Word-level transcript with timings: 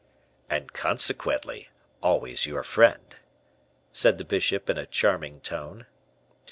"And, 0.49 0.73
consequently, 0.73 1.69
always 2.01 2.47
your 2.47 2.63
friend," 2.63 3.15
said 3.91 4.17
the 4.17 4.25
bishop 4.25 4.67
in 4.67 4.79
a 4.79 4.87
charming 4.87 5.41
tone. 5.41 5.85